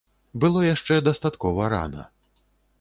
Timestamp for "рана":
1.77-2.11